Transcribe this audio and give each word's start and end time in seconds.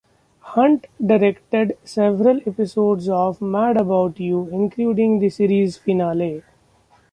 Hunt 0.55 0.87
directed 1.05 1.77
several 1.83 2.37
episodes 2.47 3.07
of 3.07 3.39
"Mad 3.39 3.77
About 3.77 4.19
You", 4.19 4.49
including 4.51 5.19
the 5.19 5.29
series 5.29 5.77
finale. 5.77 6.41